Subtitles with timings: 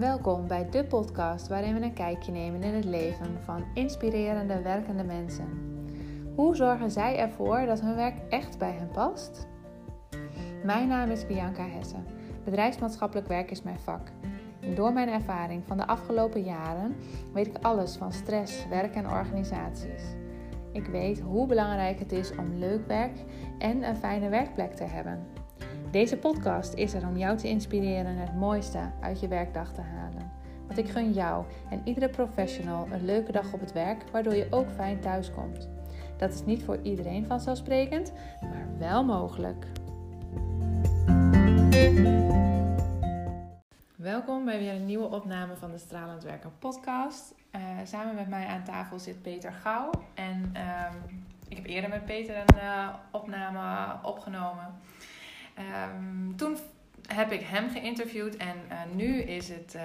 [0.00, 5.04] Welkom bij de podcast waarin we een kijkje nemen in het leven van inspirerende werkende
[5.04, 5.48] mensen.
[6.34, 9.46] Hoe zorgen zij ervoor dat hun werk echt bij hen past?
[10.64, 12.04] Mijn naam is Bianca Hessen.
[12.44, 14.08] Bedrijfsmaatschappelijk werk is mijn vak.
[14.74, 16.96] Door mijn ervaring van de afgelopen jaren
[17.32, 20.02] weet ik alles van stress, werk en organisaties.
[20.72, 23.24] Ik weet hoe belangrijk het is om leuk werk
[23.58, 25.39] en een fijne werkplek te hebben.
[25.90, 30.32] Deze podcast is er om jou te inspireren het mooiste uit je werkdag te halen.
[30.66, 34.46] Want ik gun jou en iedere professional een leuke dag op het werk, waardoor je
[34.50, 35.68] ook fijn thuis komt.
[36.16, 39.66] Dat is niet voor iedereen vanzelfsprekend, maar wel mogelijk.
[43.96, 47.34] Welkom bij weer een nieuwe opname van de Stralend Werken podcast.
[47.52, 49.90] Uh, samen met mij aan tafel zit Peter Gouw.
[50.14, 50.92] En uh,
[51.48, 54.78] ik heb eerder met Peter een uh, opname opgenomen.
[55.58, 56.56] Um, toen
[57.06, 59.82] heb ik hem geïnterviewd en uh, nu is het uh,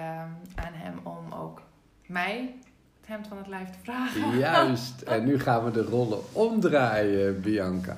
[0.54, 1.62] aan hem om ook
[2.06, 2.54] mij
[3.00, 4.38] het hemd van het lijf te vragen.
[4.38, 7.96] Juist, en nu gaan we de rollen omdraaien, Bianca.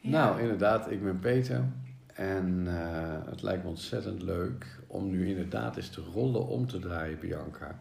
[0.00, 0.10] Ja.
[0.10, 1.64] Nou, inderdaad, ik ben Peter.
[2.14, 6.78] En uh, het lijkt me ontzettend leuk om nu inderdaad eens de rollen om te
[6.78, 7.78] draaien, Bianca.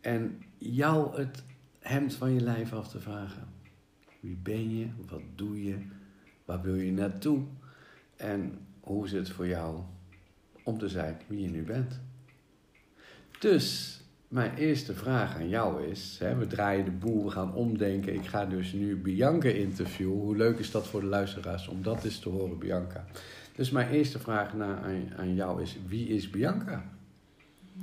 [0.00, 1.42] En jou het
[1.80, 3.48] hemd van je lijf af te vragen.
[4.20, 4.88] Wie ben je?
[5.08, 5.76] Wat doe je?
[6.44, 7.42] Waar wil je naartoe?
[8.20, 9.80] En hoe is het voor jou
[10.62, 12.00] om te zijn wie je nu bent?
[13.38, 18.14] Dus mijn eerste vraag aan jou is: hè, we draaien de boel, we gaan omdenken.
[18.14, 20.18] Ik ga dus nu Bianca interviewen.
[20.18, 23.04] Hoe leuk is dat voor de luisteraars om dat eens te horen, Bianca?
[23.54, 26.84] Dus mijn eerste vraag naar, aan, aan jou is: wie is Bianca?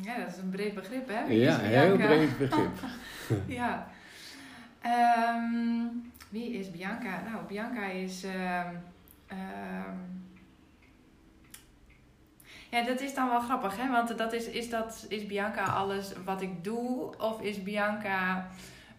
[0.02, 1.28] Ja, dat is een breed begrip, hè?
[1.28, 2.72] Wie ja, een heel breed begrip.
[3.62, 3.88] ja.
[4.86, 7.24] Um, wie is Bianca?
[7.32, 8.24] Nou, Bianca is.
[8.24, 8.32] Um,
[9.32, 10.27] um,
[12.72, 13.92] ja, dat is dan wel grappig, hè?
[13.92, 17.10] Want dat is, is, dat, is Bianca alles wat ik doe?
[17.20, 18.48] Of is Bianca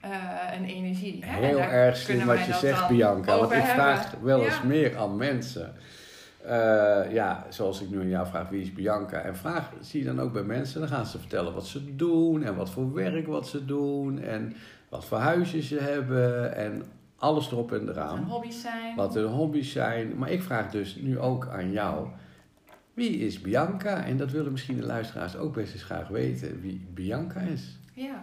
[0.04, 1.24] uh, een energie?
[1.24, 1.46] Hè?
[1.46, 3.38] Heel erg slim wat je zegt, Bianca.
[3.38, 4.64] Want ik vraag wel eens ja.
[4.64, 5.74] meer aan mensen.
[6.46, 9.20] Uh, ja, zoals ik nu aan jou vraag, wie is Bianca?
[9.20, 12.44] En vraag, zie je dan ook bij mensen, dan gaan ze vertellen wat ze doen
[12.44, 14.56] en wat voor werk wat ze doen en
[14.88, 16.82] wat voor huisjes ze hebben en
[17.16, 18.08] alles erop en eraan.
[18.08, 18.96] Wat hun hobby's zijn.
[18.96, 20.18] Wat hun hobby's zijn.
[20.18, 22.08] Maar ik vraag dus nu ook aan jou,
[22.98, 24.04] wie is Bianca?
[24.04, 27.78] En dat willen misschien de luisteraars ook best eens graag weten, wie Bianca is.
[27.92, 28.22] Ja,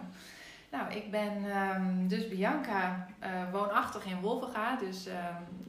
[0.70, 4.76] nou, ik ben um, dus Bianca, uh, woonachtig in Wolvenga.
[4.76, 5.14] Dus um,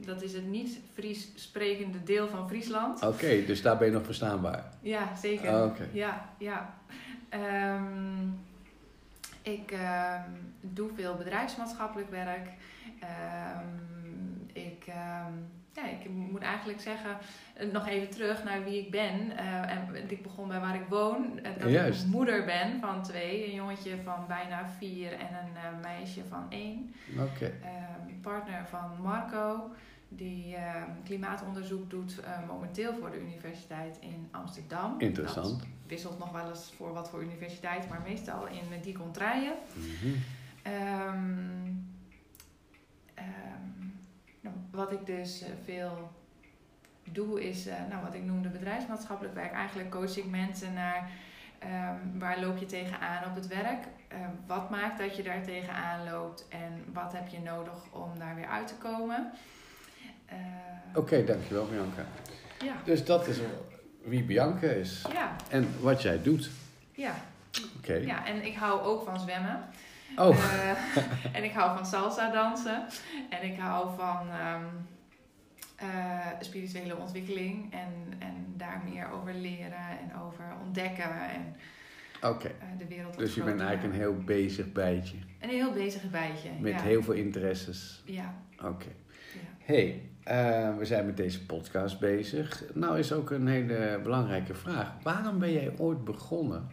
[0.06, 3.02] dat is het niet-Fries sprekende deel van Friesland.
[3.02, 4.64] Oké, okay, dus daar ben je nog verstaanbaar?
[4.80, 5.54] Ja, zeker.
[5.54, 5.88] Oh, okay.
[5.92, 6.74] Ja, ja.
[7.74, 8.40] Um,
[9.42, 9.76] ik
[10.60, 12.48] doe veel bedrijfsmaatschappelijk werk.
[14.52, 14.84] ik
[15.78, 17.16] ja, ik moet eigenlijk zeggen,
[17.72, 19.30] nog even terug naar wie ik ben.
[19.30, 21.40] Uh, en ik begon bij waar ik woon.
[21.58, 22.04] Dat Juist.
[22.04, 23.48] ik moeder ben van twee.
[23.48, 26.94] Een jongetje van bijna vier en een uh, meisje van één.
[27.12, 27.54] Okay.
[27.62, 29.70] Uh, partner van Marco,
[30.08, 30.56] die
[31.04, 34.94] klimaatonderzoek doet momenteel voor de universiteit in Amsterdam.
[35.00, 35.58] Interessant.
[35.58, 39.54] Dat wisselt nog wel eens voor wat voor universiteit, maar meestal in die contraien.
[39.74, 40.14] Mm -hmm.
[40.72, 41.86] um,
[44.70, 46.10] wat ik dus uh, veel
[47.04, 49.52] doe is, uh, nou, wat ik noemde bedrijfsmaatschappelijk werk.
[49.52, 51.10] Eigenlijk coach ik mensen naar
[51.62, 53.86] um, waar loop je tegenaan op het werk?
[54.12, 56.46] Uh, wat maakt dat je daar tegenaan loopt?
[56.48, 59.32] En wat heb je nodig om daar weer uit te komen?
[60.88, 62.04] Oké, okay, dankjewel Bianca.
[62.64, 62.74] Ja.
[62.84, 63.38] Dus dat is
[64.02, 65.06] wie Bianca is.
[65.12, 65.36] Ja.
[65.50, 66.50] En wat jij doet.
[66.92, 67.14] Ja.
[67.76, 67.90] Oké.
[67.90, 68.04] Okay.
[68.04, 69.64] Ja, en ik hou ook van zwemmen.
[70.18, 70.36] Oh.
[70.36, 72.86] Uh, en ik hou van salsa dansen.
[73.30, 74.86] En ik hou van um,
[75.82, 77.72] uh, spirituele ontwikkeling.
[77.72, 81.30] En, en daar meer over leren en over ontdekken.
[81.30, 81.56] En
[82.30, 82.50] okay.
[82.50, 85.16] uh, de wereld Dus je bent eigenlijk een heel bezig bijtje.
[85.40, 86.80] Een heel bezig bijtje, Met ja.
[86.80, 88.02] heel veel interesses.
[88.04, 88.34] Ja.
[88.56, 88.66] Oké.
[88.66, 88.94] Okay.
[89.32, 89.72] Ja.
[89.74, 90.02] hey,
[90.78, 92.64] we zijn met deze podcast bezig.
[92.74, 94.92] Nou is ook een hele belangrijke vraag.
[95.02, 96.68] Waarom ben jij ooit begonnen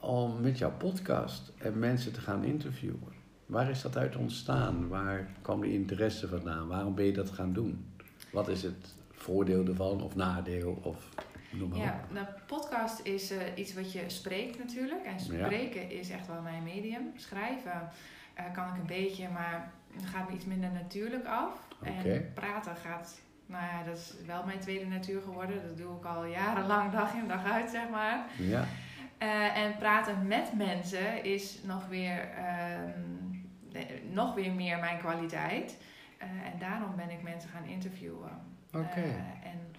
[0.00, 3.18] om met jouw podcast en mensen te gaan interviewen.
[3.46, 4.88] Waar is dat uit ontstaan?
[4.88, 6.68] Waar kwam die interesse vandaan?
[6.68, 7.92] Waarom ben je dat gaan doen?
[8.32, 10.80] Wat is het voordeel ervan of nadeel?
[10.82, 11.08] Of
[11.50, 12.14] noem maar ja, op.
[12.14, 15.04] nou, podcast is uh, iets wat je spreekt natuurlijk.
[15.04, 16.00] En spreken ja.
[16.00, 17.12] is echt wel mijn medium.
[17.16, 17.88] Schrijven
[18.38, 19.72] uh, kan ik een beetje, maar
[20.04, 21.68] gaat me iets minder natuurlijk af.
[21.80, 21.94] Okay.
[21.94, 25.62] En praten gaat, nou ja, dat is wel mijn tweede natuur geworden.
[25.66, 28.26] Dat doe ik al jarenlang dag in dag uit, zeg maar.
[28.38, 28.64] Ja.
[29.22, 35.78] Uh, en praten met mensen is nog weer, uh, nog weer meer mijn kwaliteit.
[36.22, 38.30] Uh, en daarom ben ik mensen gaan interviewen.
[38.72, 38.78] Oké.
[38.78, 39.04] Okay.
[39.42, 39.69] en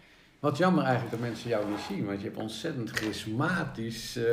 [0.41, 4.23] Wat jammer eigenlijk dat mensen jou niet zien, want je hebt ontzettend charismatisch uh,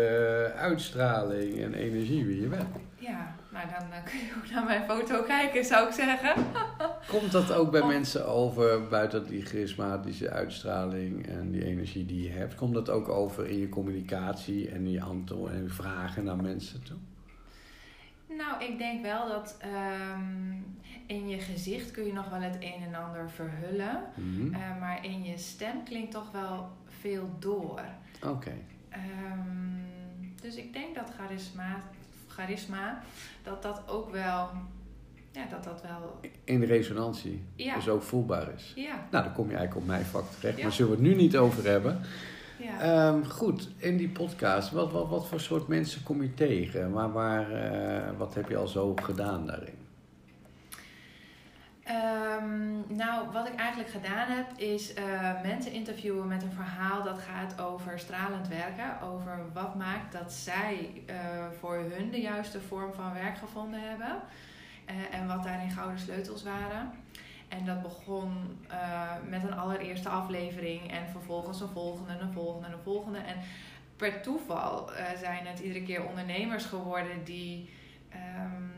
[0.44, 2.68] uitstraling en energie wie je bent.
[2.96, 6.34] Ja, nou dan uh, kun je ook naar mijn foto kijken, zou ik zeggen.
[7.18, 12.30] Komt dat ook bij mensen over, buiten die charismatische uitstraling en die energie die je
[12.30, 16.82] hebt, komt dat ook over in je communicatie en je antwoorden en vragen naar mensen
[16.82, 16.98] toe?
[18.38, 20.76] Nou, ik denk wel dat um,
[21.06, 24.02] in je gezicht kun je nog wel het een en ander verhullen.
[24.14, 26.68] Mm maar in je stem klinkt toch wel
[27.00, 27.84] veel door.
[28.22, 28.28] Oké.
[28.28, 28.62] Okay.
[28.92, 29.86] Um,
[30.40, 31.82] dus ik denk dat charisma,
[32.28, 33.02] charisma,
[33.42, 34.48] dat dat ook wel...
[35.32, 36.20] Ja, dat dat wel...
[36.44, 37.74] In resonantie ja.
[37.74, 38.72] dus ook voelbaar is.
[38.74, 39.06] Ja.
[39.10, 40.56] Nou, dan kom je eigenlijk op mijn vak terecht.
[40.56, 40.62] Ja.
[40.62, 42.00] Maar zullen we het nu niet over hebben.
[42.58, 43.08] Ja.
[43.08, 46.92] Um, goed, in die podcast, wat, wat, wat voor soort mensen kom je tegen?
[46.92, 49.86] Waar, waar, uh, wat heb je al zo gedaan daarin?
[51.90, 57.18] Um, nou, wat ik eigenlijk gedaan heb, is uh, mensen interviewen met een verhaal dat
[57.18, 59.00] gaat over stralend werken.
[59.02, 61.14] Over wat maakt dat zij uh,
[61.60, 64.16] voor hun de juiste vorm van werk gevonden hebben.
[64.90, 66.90] Uh, en wat daarin gouden sleutels waren.
[67.48, 72.82] En dat begon uh, met een allereerste aflevering en vervolgens een volgende, een volgende, een
[72.82, 73.18] volgende.
[73.18, 73.36] En
[73.96, 77.70] per toeval uh, zijn het iedere keer ondernemers geworden die
[78.14, 78.72] um,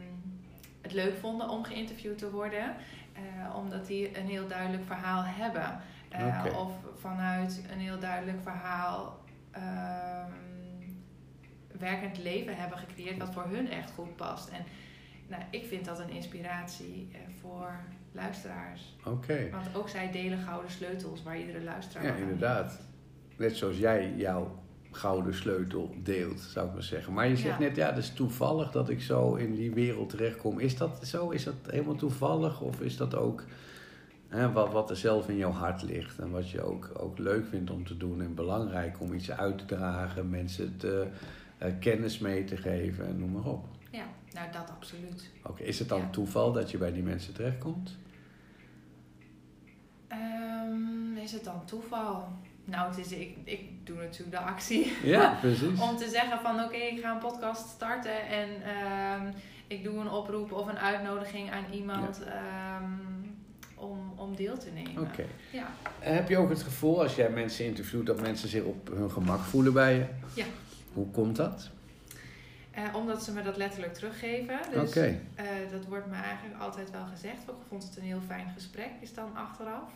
[0.80, 2.76] het leuk vonden om geïnterviewd te worden.
[3.16, 5.80] Uh, omdat die een heel duidelijk verhaal hebben.
[6.14, 6.50] Okay.
[6.50, 9.18] Of vanuit een heel duidelijk verhaal
[9.56, 10.34] um,
[11.78, 14.48] werkend leven hebben gecreëerd wat voor hun echt goed past.
[14.48, 14.64] En
[15.28, 17.80] nou, ik vind dat een inspiratie voor
[18.12, 18.96] luisteraars.
[19.04, 19.50] Oké.
[19.50, 22.80] Want ook zij delen gouden sleutels waar iedere luisteraar Ja, inderdaad.
[23.36, 24.58] Net zoals jij jouw
[24.90, 27.12] gouden sleutel deelt, zou ik maar zeggen.
[27.12, 30.58] Maar je zegt net, ja, het is toevallig dat ik zo in die wereld terechtkom.
[30.58, 31.30] Is dat zo?
[31.30, 32.60] Is dat helemaal toevallig?
[32.60, 33.44] Of is dat ook
[34.28, 36.18] hè, wat, wat er zelf in jouw hart ligt?
[36.18, 39.58] En wat je ook, ook leuk vindt om te doen en belangrijk om iets uit
[39.58, 41.06] te dragen, mensen te,
[41.62, 43.64] uh, kennis mee te geven en noem maar op.
[44.34, 45.30] Nou dat absoluut.
[45.42, 47.96] Oké, is het dan toeval dat je bij die mensen terechtkomt?
[50.12, 52.28] Um, is het dan toeval?
[52.64, 54.92] Nou, het is, ik, ik doe natuurlijk de actie.
[55.02, 55.80] Ja, precies.
[55.80, 59.32] om te zeggen van oké, ik ga een podcast starten en um,
[59.66, 63.36] ik doe een oproep of een uitnodiging aan iemand um,
[63.74, 65.02] om, om deel te nemen.
[65.02, 65.24] Oké.
[65.52, 65.66] Ja.
[65.98, 69.40] Heb je ook het gevoel als jij mensen interviewt dat mensen zich op hun gemak
[69.40, 70.06] voelen bij je?
[70.34, 70.44] Ja.
[70.92, 71.70] Hoe komt dat?
[72.78, 74.58] Uh, omdat ze me dat letterlijk teruggeven.
[74.72, 75.20] Dus okay.
[75.36, 77.42] uh, dat wordt me eigenlijk altijd wel gezegd.
[77.42, 79.90] Ik vond het een heel fijn gesprek, is dan achteraf.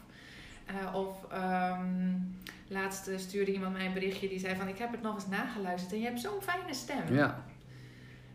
[0.70, 2.38] Uh, of um,
[2.68, 4.68] laatst stuurde iemand mij een berichtje die zei van...
[4.68, 7.14] ik heb het nog eens nageluisterd en je hebt zo'n fijne stem.
[7.14, 7.44] Ja.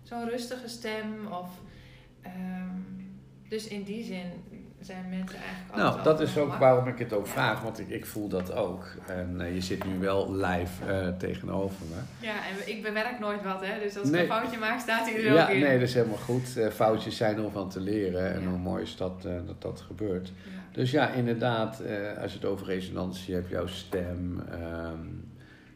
[0.03, 1.27] Zo'n rustige stem.
[1.27, 1.50] Of,
[2.25, 4.31] um, dus in die zin
[4.81, 8.05] zijn mensen eigenlijk Nou, dat is ook waarom ik het ook vraag, want ik, ik
[8.05, 8.85] voel dat ook.
[9.07, 12.25] En uh, je zit nu wel live uh, tegenover me.
[12.25, 13.79] Ja, en ik bewerk nooit wat, hè.
[13.79, 14.23] Dus als nee.
[14.23, 15.59] ik een foutje maak, staat hij er ja, ook in.
[15.59, 16.57] nee, dat is helemaal goed.
[16.57, 18.47] Uh, foutjes zijn er van te leren en ja.
[18.47, 20.31] hoe mooi is dat dat, dat gebeurt.
[20.71, 21.81] Dus ja, inderdaad,
[22.21, 24.43] als je het over resonantie hebt, jouw stem...
[24.53, 25.27] Um,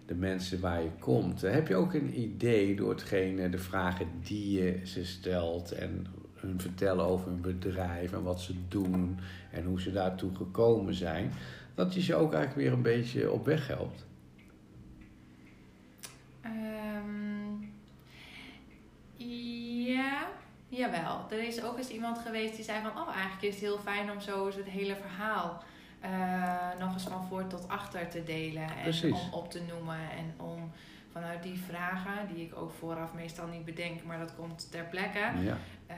[0.06, 1.42] de mensen waar je komt.
[1.42, 6.08] Heb je ook een idee door hetgene, de vragen die je ze stelt en
[6.48, 9.20] hun vertellen over hun bedrijf en wat ze doen
[9.52, 11.32] en hoe ze daartoe gekomen zijn,
[11.76, 14.06] dat je ze ook eigenlijk weer een beetje op weg helpt?
[16.46, 17.74] Um,
[19.86, 20.28] ja,
[20.68, 21.26] jawel.
[21.30, 24.12] Er is ook eens iemand geweest die zei van, oh eigenlijk is het heel fijn
[24.12, 25.64] om zo eens het hele verhaal
[26.06, 29.12] uh, nog eens van voor tot achter te delen en Precies.
[29.12, 30.72] om op te noemen en om
[31.14, 35.20] vanuit die vragen, die ik ook vooraf meestal niet bedenk, maar dat komt ter plekke.
[35.20, 35.58] Ja.
[35.90, 35.96] Uh,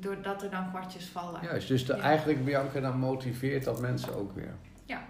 [0.00, 1.42] doordat er dan kwartjes vallen.
[1.42, 2.02] Juist, dus de, ja.
[2.02, 4.54] eigenlijk Bianca dan motiveert dat mensen ook weer.
[4.84, 5.02] Ja.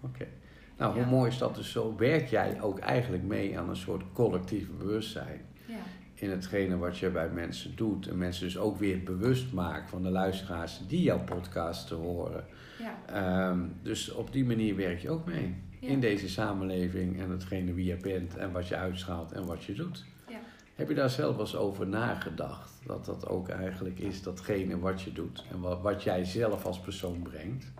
[0.00, 0.14] Oké.
[0.14, 0.28] Okay.
[0.76, 1.08] Nou, hoe ja.
[1.08, 1.96] mooi is dat dus zo?
[1.96, 5.40] Werk jij ook eigenlijk mee aan een soort collectief bewustzijn?
[5.66, 5.74] Ja.
[6.14, 8.08] In hetgene wat je bij mensen doet.
[8.08, 12.44] En mensen dus ook weer bewust maakt van de luisteraars die jouw podcast te horen.
[12.78, 13.48] Ja.
[13.48, 15.54] Um, dus op die manier werk je ook mee.
[15.82, 15.88] Ja.
[15.88, 19.72] In deze samenleving en hetgene wie je bent en wat je uitstraalt en wat je
[19.72, 20.04] doet.
[20.28, 20.38] Ja.
[20.74, 22.72] Heb je daar zelf eens over nagedacht?
[22.86, 26.80] Dat dat ook eigenlijk is datgene wat je doet en wat, wat jij zelf als
[26.80, 27.72] persoon brengt?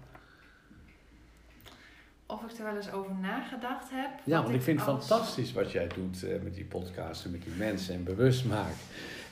[2.33, 4.11] Of ik er wel eens over nagedacht heb.
[4.25, 5.07] Ja, want ik vind het als...
[5.07, 8.77] fantastisch wat jij doet uh, met die podcast en met die mensen en bewust maakt.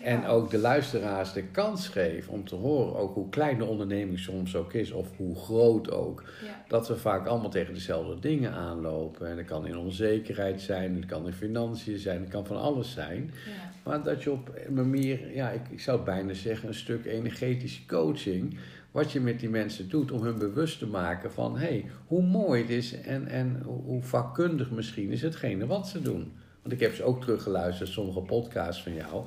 [0.01, 0.07] Ja.
[0.07, 4.19] En ook de luisteraars de kans geeft om te horen ook hoe klein de onderneming
[4.19, 6.25] soms ook is, of hoe groot ook.
[6.45, 6.65] Ja.
[6.69, 9.29] Dat we vaak allemaal tegen dezelfde dingen aanlopen.
[9.29, 12.93] En dat kan in onzekerheid zijn, het kan in financiën zijn, het kan van alles
[12.93, 13.31] zijn.
[13.47, 13.73] Ja.
[13.83, 17.87] Maar dat je op een manier, ja, ik, ik zou bijna zeggen, een stuk energetische
[17.87, 18.59] coaching
[18.91, 22.23] wat je met die mensen doet om hun bewust te maken van hé, hey, hoe
[22.23, 26.33] mooi het is en, en hoe vakkundig misschien is hetgene wat ze doen.
[26.63, 29.25] Want ik heb ze ook teruggeluisterd, sommige podcasts van jou.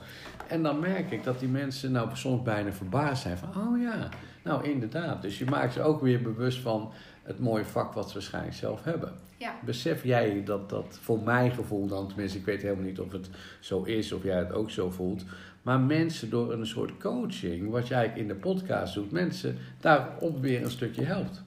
[0.47, 4.09] En dan merk ik dat die mensen nou soms bijna verbaasd zijn van, oh ja,
[4.43, 5.21] nou inderdaad.
[5.21, 6.91] Dus je maakt ze ook weer bewust van
[7.23, 9.11] het mooie vak wat ze waarschijnlijk zelf hebben.
[9.37, 9.55] Ja.
[9.65, 13.29] Besef jij dat dat voor mijn gevoel dan, tenminste ik weet helemaal niet of het
[13.59, 15.25] zo is of jij het ook zo voelt.
[15.63, 20.63] Maar mensen door een soort coaching, wat jij in de podcast doet, mensen daarop weer
[20.63, 21.43] een stukje helpt.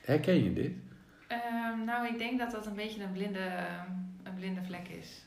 [0.00, 0.72] Herken je dit?
[1.28, 3.66] Ehm, nou, ik denk dat dat een beetje een blinde,
[4.22, 5.24] een blinde vlek is.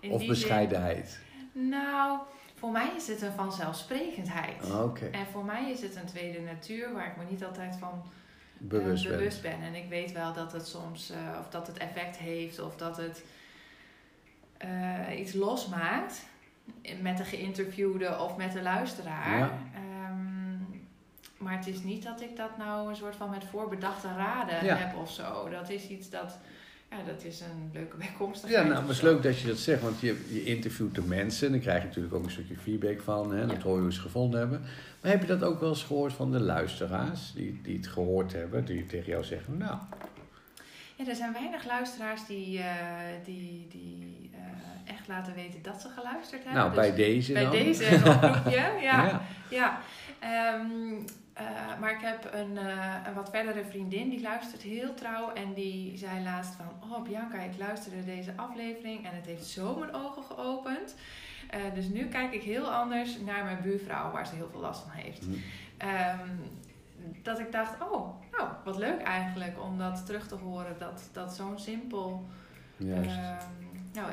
[0.00, 1.20] In of bescheidenheid?
[1.52, 2.18] Zin, nou,
[2.54, 4.70] voor mij is het een vanzelfsprekendheid.
[4.70, 5.06] Ah, oké.
[5.06, 8.02] En voor mij is het een tweede natuur waar ik me niet altijd van
[8.58, 9.62] bewust, uh, bewust ben.
[9.62, 12.96] En ik weet wel dat het soms, uh, of dat het effect heeft, of dat
[12.96, 13.24] het
[14.64, 16.26] uh, iets losmaakt
[17.02, 19.38] met de geïnterviewde of met de luisteraar.
[19.38, 19.58] Ja.
[20.10, 20.82] Um,
[21.38, 24.76] maar het is niet dat ik dat nou een soort van met voorbedachte raden Ja.
[24.76, 25.48] heb of zo.
[25.50, 26.38] Dat is iets dat,
[26.90, 28.62] ja, dat is een leuke bijkomstigheid.
[28.62, 31.02] Ja, nou, maar het is leuk dat je dat zegt, want je, je interviewt de
[31.02, 33.62] mensen en dan krijg je natuurlijk ook een stukje feedback van, hè, dat Ja.
[33.62, 34.60] hoor je hoe ze gevonden hebben.
[35.00, 38.32] Maar heb je dat ook wel eens gehoord van de luisteraars, die, die het gehoord
[38.32, 39.78] hebben, die tegen jou zeggen, nou,
[40.96, 42.66] Ja, er zijn weinig luisteraars die, eh,
[43.24, 44.30] die, die
[44.84, 46.62] echt laten weten dat ze geluisterd hebben.
[46.62, 47.50] nou Dus bij deze bij dan.
[47.50, 48.50] deze oproepje.
[48.80, 48.80] ja.
[48.80, 49.22] Ja.
[49.50, 49.78] Ja,
[50.18, 50.66] ehm,
[51.32, 55.54] eh, maar ik heb een, eh, een wat verdere vriendin die luistert heel trouw en
[55.54, 59.94] die zei laatst van, oh Bianca, ik luisterde deze aflevering en het heeft zo mijn
[59.94, 60.94] ogen geopend.
[61.50, 64.82] Eh, dus nu kijk ik heel anders naar mijn buurvrouw, waar ze heel veel last
[64.82, 65.24] van heeft.
[65.24, 65.30] Hm.
[65.76, 66.28] Ehm,
[67.22, 71.34] dat ik dacht, oh, nou, wat leuk eigenlijk om dat terug te horen, dat, dat
[71.34, 72.26] zo'n simpel,
[72.76, 73.44] Juist, ehm,
[73.92, 74.10] nou,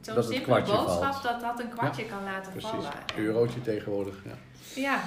[0.00, 1.22] zo'n simpele boodschap, valt.
[1.22, 2.70] dat dat een kwartje kan laten precies.
[2.70, 2.92] vallen.
[2.92, 4.34] En- Eurotje tegenwoordig, ja.
[4.80, 5.00] Ja,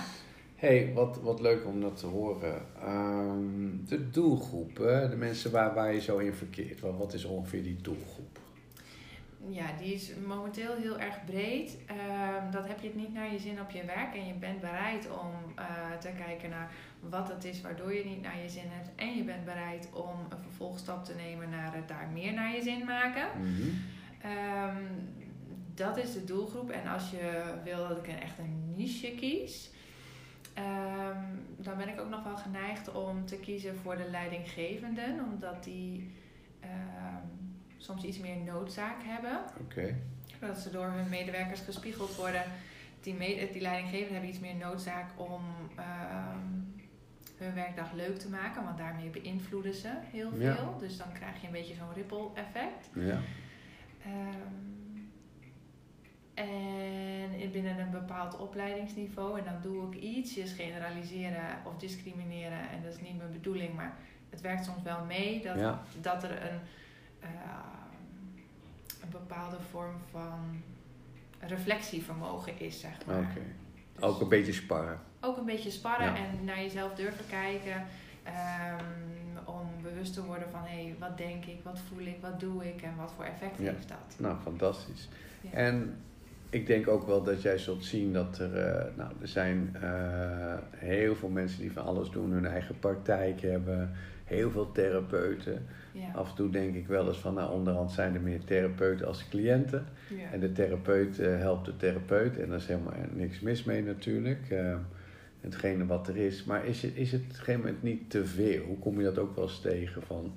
[0.55, 2.61] hey, wat, wat leuk om dat te horen.
[2.81, 7.25] Ehm, de doelgroep, hè, de mensen waar, waar je zo in verkeert, wat, wat is
[7.25, 8.39] ongeveer die doelgroep?
[9.47, 11.77] Ja, die is momenteel heel erg breed.
[11.85, 14.59] Ehm, dat heb je het niet naar je zin op je werk en je bent
[14.59, 15.65] bereid om eh,
[15.99, 18.89] te kijken naar wat het is waardoor je niet naar je zin hebt.
[18.95, 22.61] En je bent bereid om een vervolgstap te nemen naar het daar meer naar je
[22.61, 23.27] zin maken.
[23.37, 23.69] Mhm.
[24.23, 24.83] Ehm,
[25.73, 26.69] dat is de doelgroep.
[26.69, 29.69] En als je wil dat ik een echt een niche kies,
[30.53, 31.21] ehm,
[31.57, 36.11] dan ben ik ook nog wel geneigd om te kiezen voor de leidinggevenden, omdat die
[36.59, 37.25] ehm,
[37.77, 39.39] soms iets meer noodzaak hebben.
[39.61, 39.95] Oké,
[40.39, 42.43] Dat ze door hun medewerkers gespiegeld worden.
[43.01, 43.17] Die,
[43.51, 45.41] die leidinggevenden hebben iets meer noodzaak om
[47.37, 50.41] hun werkdag leuk te maken, want daarmee beïnvloeden ze heel veel.
[50.41, 50.77] Ja.
[50.79, 52.89] Dus dan krijg je een beetje zo'n ripple effect.
[52.93, 53.19] ja.
[54.05, 54.37] Ehm,
[56.33, 59.39] en in- binnen een bepaald opleidingsniveau.
[59.39, 62.69] En dan doe ik ietsjes generaliseren of discrimineren.
[62.69, 63.97] En dat is niet mijn bedoeling, maar
[64.29, 65.81] het werkt soms wel mee dat, Ja.
[66.01, 66.59] dat er een,
[67.19, 68.41] ehm,
[69.03, 70.61] een bepaalde vorm van
[71.39, 73.33] reflectievermogen is, zeg maar.
[73.93, 74.99] Dus Ook een beetje sparren.
[75.21, 76.15] ook een beetje sparren Ja.
[76.15, 77.85] en naar jezelf durven kijken.
[78.79, 79.12] om
[79.83, 82.81] bewust te worden van hé, hey, wat denk ik, wat voel ik, wat doe ik
[82.81, 83.71] en wat voor effect Ja.
[83.71, 84.15] heeft dat.
[84.17, 85.09] Nou, fantastisch.
[85.41, 85.51] Ja.
[85.51, 85.95] En
[86.49, 90.53] ik denk ook wel dat jij zult zien dat er, eh, nou, er zijn eh,
[90.75, 93.91] heel veel mensen die van alles doen, hun eigen praktijk hebben,
[94.23, 95.65] heel veel therapeuten.
[95.91, 96.11] Ja.
[96.13, 99.29] Af en toe denk ik wel eens van, nou, onderhand zijn er meer therapeuten als
[99.29, 99.85] cliënten.
[100.31, 104.53] En de therapeut eh, helpt de therapeut en daar is helemaal niks mis mee natuurlijk.
[105.43, 106.43] Hetgene wat er is.
[106.43, 108.63] Maar is het, is het op een gegeven moment niet te veel?
[108.65, 110.33] Hoe kom je dat ook wel eens tegen van...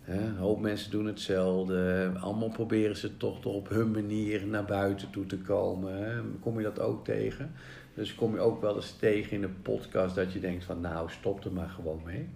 [0.00, 2.10] Hè, een hoop mensen doen hetzelfde.
[2.20, 6.04] Allemaal proberen ze toch, op hun manier naar buiten toe te komen.
[6.04, 6.22] Hè.
[6.40, 7.52] Kom je dat ook tegen?
[7.94, 10.80] Dus kom je ook wel eens tegen in een podcast dat je denkt van...
[10.80, 12.28] Nou, stop er maar gewoon mee.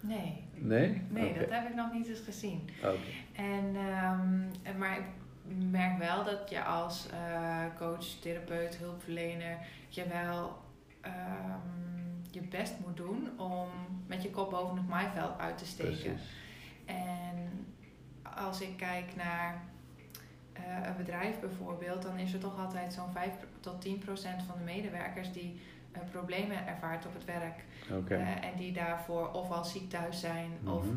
[0.00, 1.02] Nee, Nee?
[1.08, 2.60] nee dat heb ik nog niet eens gezien.
[2.82, 2.96] Oké.
[3.32, 5.04] En, ehm, maar ik
[5.70, 10.58] merk wel dat je als eh, coach, therapeut, hulpverlener, je wel
[11.00, 11.68] ehm,
[12.30, 13.68] je best moet doen om
[14.06, 15.90] met je kop boven het maaiveld uit te steken.
[16.14, 16.30] Precies.
[16.84, 17.66] En
[18.36, 19.62] als ik kijk naar
[20.52, 24.54] eh, een bedrijf bijvoorbeeld, dan is er toch altijd zo'n 5 tot 10 procent van
[24.58, 25.60] de medewerkers die
[25.92, 27.64] eh, problemen ervaart op het werk.
[28.18, 30.96] Eh, en die daarvoor of al ziek thuis zijn of Mhm.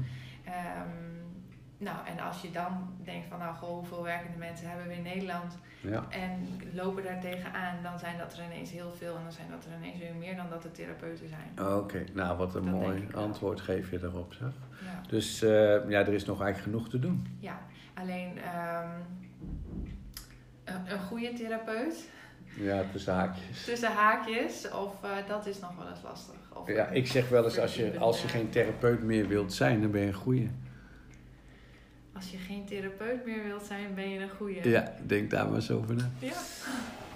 [1.83, 5.01] Nou, en als je dan denkt van, nou, goh, hoeveel werkende mensen hebben we in
[5.01, 6.05] Nederland Ja.
[6.09, 9.65] en lopen daar tegenaan, dan zijn dat er ineens heel veel en dan zijn dat
[9.65, 11.67] er ineens weer meer dan dat er therapeuten zijn.
[11.77, 13.23] Oké, nou wat een Dat mooi wel.
[13.23, 14.47] antwoord geef je daarop zeg.
[14.83, 15.49] Ja, Dus eh,
[15.89, 17.37] ja, er is nog eigenlijk genoeg te doen.
[17.39, 17.59] ja.
[17.93, 18.89] alleen ehm,
[20.63, 22.09] een, een goede therapeut
[22.55, 23.63] Ja, tussen haakjes.
[23.65, 26.35] Tussen haakjes, of uh, dat is nog wel eens lastig.
[26.53, 29.81] Of ja, ik zeg wel eens, als je, als je geen therapeut meer wilt zijn,
[29.81, 30.49] dan ben je een goeie.
[32.23, 34.69] Als je geen therapeut meer wilt zijn, ben je een goeie.
[34.69, 36.11] Ja, denk daar maar eens over na.
[36.19, 36.33] Ja.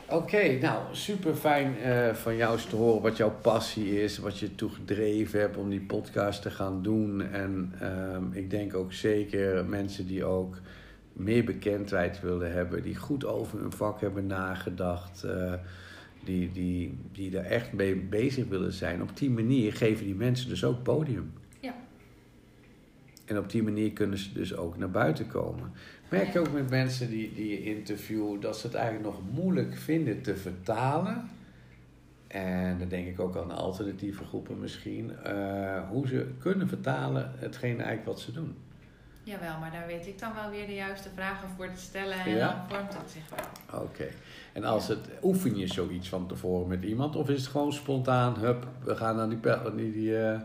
[0.09, 4.39] Oké, nou super fijn uh, van jou eens te horen wat jouw passie is, wat
[4.39, 7.21] je toe gedreven hebt om die podcast te gaan doen.
[7.21, 10.59] En um, ik denk ook zeker mensen die ook
[11.13, 15.53] meer bekendheid willen hebben, die goed over hun vak hebben nagedacht, uh,
[16.23, 19.01] die, die, die daar echt mee bezig willen zijn.
[19.01, 21.31] Op die manier geven die mensen dus ook podium.
[23.27, 25.71] En op die manier kunnen ze dus ook naar buiten komen.
[26.09, 29.77] Merk je ook met mensen die, die je interviewen dat ze het eigenlijk nog moeilijk
[29.77, 31.29] vinden te vertalen.
[32.27, 35.11] En dan denk ik ook aan alternatieve groepen misschien.
[35.25, 38.55] Uh, hoe ze kunnen vertalen hetgeen eigenlijk wat ze doen.
[39.23, 42.35] Jawel, maar daar weet ik dan wel weer de juiste vragen voor te stellen en
[42.35, 42.47] ja?
[42.47, 43.81] dan vormt het zich wel.
[43.81, 44.07] Oké.
[44.53, 48.37] En als het, oefen je zoiets van tevoren met iemand of is het gewoon spontaan,
[48.37, 49.39] hup, we gaan naar die...
[49.75, 50.39] die, die uh...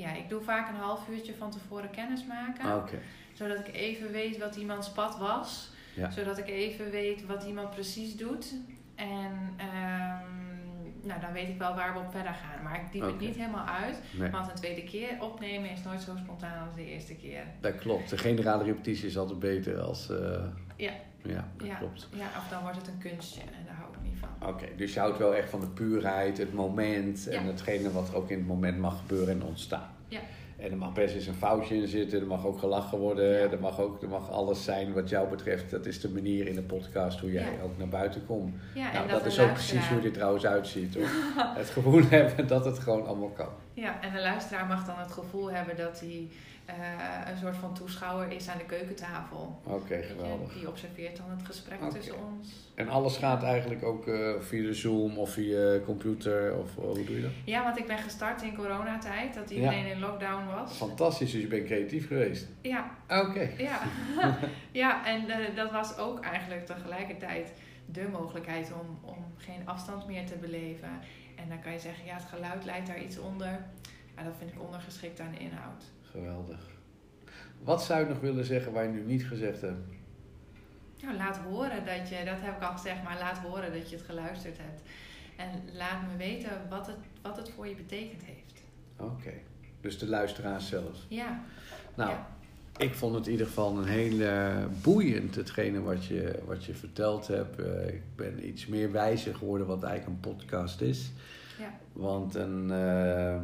[0.00, 2.64] Ja, ik doe vaak een half uurtje van tevoren kennis maken.
[2.64, 2.86] Ah,
[3.32, 5.70] zodat ik even weet wat iemands pad was.
[6.10, 8.54] Zodat ik even weet wat iemand precies doet.
[8.94, 10.40] En um,
[11.02, 12.62] nou, dan weet ik wel waar we op verder gaan.
[12.62, 13.98] Maar ik diep het niet helemaal uit.
[14.30, 17.42] Want een tweede keer opnemen is nooit zo spontaan als de eerste keer.
[17.60, 18.10] Dat klopt.
[18.10, 20.10] De generale repetitie is altijd beter als...
[20.10, 20.18] Uh...
[20.76, 20.92] Ja.
[21.22, 21.74] Ja, dat ja.
[21.74, 22.08] klopt.
[22.12, 23.84] Ja, of dan wordt het een kunstje en daar
[24.46, 28.16] Oké, dus je houdt wel echt van de puurheid, het moment en hetgene wat er
[28.16, 29.88] ook in het moment mag gebeuren en ontstaan.
[30.08, 30.20] Ja.
[30.56, 33.60] En er mag best eens een foutje in zitten, er mag ook gelachen worden, er,
[33.60, 35.70] mag ook, er mag alles zijn wat jou betreft.
[35.70, 38.54] Dat is de manier in de podcast hoe jij ook naar buiten komt.
[38.74, 40.94] Ja, nou, en dat, is ook precies hoe dit trouwens uitziet.
[40.94, 41.06] Hoor.
[41.62, 43.48] het gevoel hebben dat het gewoon allemaal kan.
[43.74, 46.28] Ja, en de luisteraar mag dan het gevoel hebben dat hij
[46.78, 49.60] uh, een soort van toeschouwer is aan de keukentafel.
[49.64, 50.52] Oké, geweldig.
[50.52, 52.48] Die observeert dan het gesprek tussen ons.
[52.74, 57.04] En alles gaat eigenlijk ook uh, via de Zoom of via computer of uh, hoe
[57.04, 57.30] doe je dat?
[57.44, 60.72] Ja, want ik ben gestart in coronatijd, dat iedereen in lockdown was.
[60.72, 62.48] Fantastisch, dus je bent creatief geweest.
[62.60, 62.90] Ja.
[63.08, 63.50] Oké.
[63.58, 63.80] Ja.
[64.82, 67.52] ja, en dat was ook eigenlijk tegelijkertijd
[67.86, 71.00] de mogelijkheid om, om geen afstand meer te beleven.
[71.36, 73.64] En dan kan je zeggen, ja, het geluid leidt daar iets onder.
[74.16, 75.84] Ja, dat vind ik ondergeschikt aan de inhoud.
[76.10, 76.60] Geweldig.
[77.62, 79.80] Wat zou je nog willen zeggen waar je nu niet gezegd hebt?
[81.02, 83.96] Nou, laat horen dat je, dat heb ik al gezegd, maar laat horen dat je
[83.96, 84.82] het geluisterd hebt.
[85.36, 88.62] En laat me weten wat het, wat het voor je betekend heeft.
[88.96, 89.32] Oké,
[89.80, 90.96] dus de luisteraars zelf.
[91.08, 91.44] Ja.
[91.94, 92.16] Nou,
[92.76, 94.28] ik vond het in ieder geval een heel
[94.82, 97.60] boeiend, hetgene wat je, wat je verteld hebt.
[97.60, 101.12] Uh, ik ben iets meer wijzer geworden wat eigenlijk een podcast is.
[101.58, 101.78] Ja.
[101.92, 103.40] Want een uh,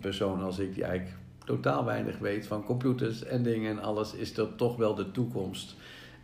[0.00, 4.34] persoon als ik, die eigenlijk totaal weinig weet van computers en dingen en alles, is
[4.34, 5.76] dat toch wel de toekomst.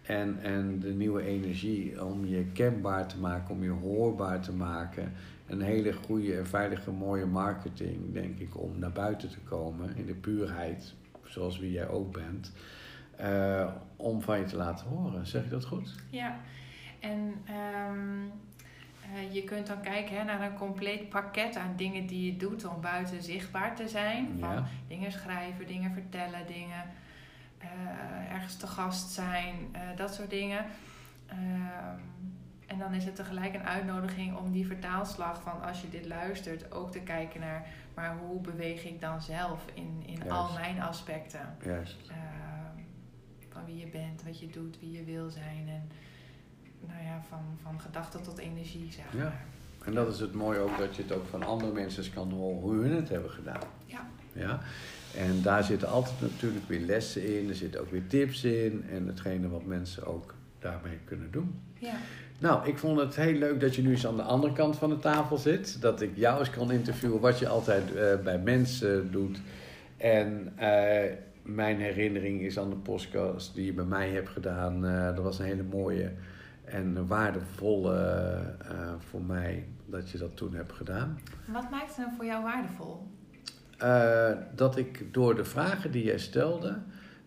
[0.02, 5.12] En, en de nieuwe energie om je kenbaar te maken, om je hoorbaar te maken.
[5.46, 10.07] Een hele goede en veilige, mooie marketing, denk ik, om naar buiten te komen in
[10.07, 12.52] de puurheid, zoals wie jij ook bent.
[13.20, 15.26] Uh, om van je te laten horen.
[15.26, 15.94] Zeg je dat goed?
[16.11, 16.40] Ja,
[17.00, 17.35] en
[17.90, 18.33] um,
[19.14, 22.64] uh, je kunt dan kijken hè, naar een compleet pakket aan dingen die je doet
[22.64, 24.37] om buiten zichtbaar te zijn.
[24.40, 24.66] Van Ja.
[24.88, 26.85] dingen schrijven, dingen vertellen, dingen
[27.62, 30.64] uh, ergens te gast zijn, uh, dat soort dingen.
[31.27, 31.99] Ehm,
[32.66, 36.73] en dan is het tegelijk een uitnodiging om die vertaalslag van als je dit luistert
[36.73, 41.57] ook te kijken naar, maar hoe beweeg ik dan zelf in, in al mijn aspecten?
[41.64, 41.97] Juist.
[42.09, 42.83] Ehm,
[43.49, 45.90] van wie je bent, wat je doet, wie je wil zijn en
[46.87, 49.25] nou ja, van, van gedachte tot energie, zeg maar.
[49.25, 49.33] Ja.
[49.85, 52.61] En dat is het mooie ook, dat je het ook van andere mensen kan horen
[52.61, 53.62] hoe hun het hebben gedaan.
[53.87, 54.09] Ja.
[54.33, 54.61] ja?
[55.17, 59.07] En daar zitten altijd natuurlijk weer lessen in, er zitten ook weer tips in en
[59.07, 61.61] hetgene wat mensen ook daarmee kunnen doen.
[61.79, 61.95] Ja.
[62.38, 64.91] Nou, ik vond het heel leuk dat je nu eens aan de andere kant van
[64.91, 65.81] de tafel zit.
[65.81, 69.41] Dat ik jou eens kan interviewen wat je altijd uh, bij mensen doet.
[69.97, 71.01] En uh,
[71.43, 74.85] mijn herinnering is aan de podcast die je bij mij hebt gedaan.
[74.85, 76.12] Uh, dat was een hele mooie
[76.70, 78.40] en waardevolle
[78.98, 81.18] voor mij dat je dat toen hebt gedaan.
[81.46, 83.07] Wat maakt het nou voor jou waardevol?
[83.83, 86.78] Uh, dat ik door de vragen die jij stelde,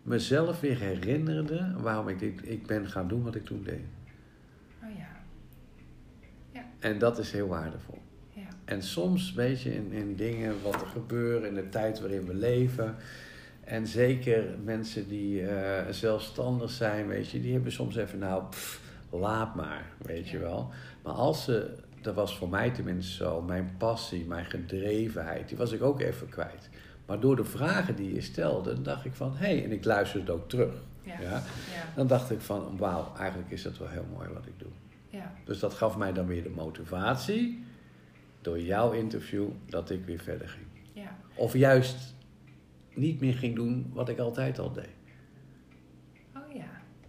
[0.03, 3.85] mezelf weer herinnerde waarom ik dit, ik ben gaan doen wat ik toen deed.
[4.83, 5.07] Oh ja.
[6.51, 6.63] ja.
[6.79, 8.01] En dat is heel waardevol.
[8.29, 8.47] Ja.
[8.65, 12.33] En soms, weet je, in, in dingen wat er gebeuren, in de tijd waarin we
[12.33, 12.95] leven.
[13.63, 15.49] En zeker mensen die uh,
[15.89, 20.69] zelfstandig zijn, weet je, die hebben soms even, nou, pff, laat maar, weet je wel.
[21.03, 23.41] Maar als ze dat was voor mij tenminste zo.
[23.41, 26.69] Mijn passie, mijn gedrevenheid, die was ik ook even kwijt.
[27.05, 29.35] Maar door de vragen die je stelde, dacht ik van...
[29.35, 30.73] hé, hey, en ik luisterde ook terug.
[31.03, 31.21] Ja.
[31.21, 31.29] Ja?
[31.29, 31.43] Ja.
[31.95, 34.71] Dan dacht ik van, wauw, eigenlijk is dat wel heel mooi wat ik doe.
[35.09, 35.33] Ja.
[35.45, 37.63] Dus dat gaf mij dan weer de motivatie
[38.41, 40.65] door jouw interview dat ik weer verder ging.
[40.93, 41.17] Ja.
[41.35, 42.15] Of juist
[42.93, 44.89] niet meer ging doen wat ik altijd al deed.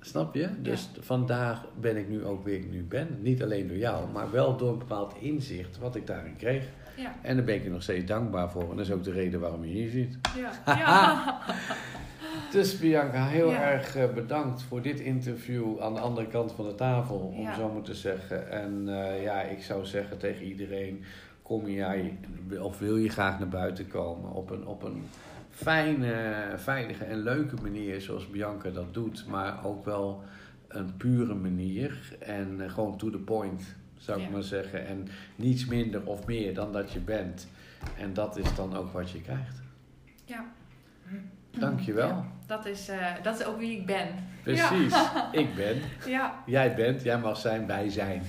[0.04, 0.48] Snap je?
[0.58, 3.08] Dus vandaar ben ik nu ook wie ik nu ben.
[3.20, 6.64] Niet alleen door jou, maar wel door een bepaald inzicht wat ik daarin kreeg.
[6.96, 7.12] Ja.
[7.22, 8.70] En daar ben ik je nog steeds dankbaar voor.
[8.70, 10.18] En dat is ook de reden waarom je hier zit.
[10.36, 10.50] Ja.
[10.78, 11.38] ja.
[12.50, 13.62] Dus Bianca, heel Ja.
[13.70, 17.68] erg eh, bedankt voor dit interview aan de andere kant van de tafel, om zo
[17.72, 18.50] maar te zeggen.
[18.50, 21.04] En eh, ja, ik zou zeggen tegen iedereen,
[21.42, 22.18] kom jij
[22.60, 25.02] of wil je graag naar buiten komen op een, op een
[25.52, 30.22] fijne, veilige en leuke manier zoals Bianca dat doet, maar ook wel
[30.68, 33.62] een pure manier en eh, gewoon to the point,
[33.96, 34.30] zou ik Ja.
[34.32, 34.86] maar zeggen.
[34.86, 37.48] En niets minder of meer dan dat je bent.
[37.98, 39.60] En dat is dan ook wat je krijgt.
[40.24, 40.44] ja.
[41.58, 42.08] Dankjewel.
[42.08, 44.08] Ja, dat, is, eh, dat is ook wie ik ben.
[44.42, 44.94] Precies,
[45.42, 45.76] ik ben.
[46.06, 46.42] Ja.
[46.46, 48.22] Jij bent, jij mag zijn, wij zijn.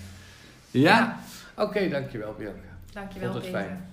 [0.71, 1.19] Ja?
[1.57, 2.59] Oké, dankjewel Bianca.
[2.91, 3.67] Dankjewel, Vond het Peter.
[3.67, 3.85] fijn.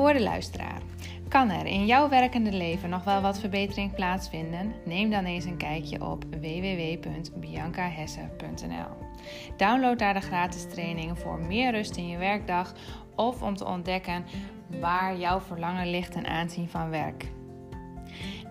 [0.00, 0.80] Voor de luisteraar.
[1.28, 4.72] Kan er in jouw werkende leven nog wel wat verbetering plaatsvinden?
[4.84, 9.08] Neem dan eens een kijkje op www.biancahesse.nl.
[9.56, 12.74] Download daar de gratis trainingen voor meer rust in je werkdag
[13.16, 14.24] of om te ontdekken
[14.80, 17.30] waar jouw verlangen ligt ten aanzien van werk.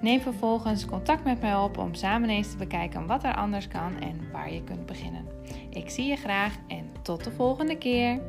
[0.01, 3.99] Neem vervolgens contact met mij op om samen eens te bekijken wat er anders kan
[3.99, 5.25] en waar je kunt beginnen.
[5.69, 8.19] Ik zie je graag en tot de volgende keer.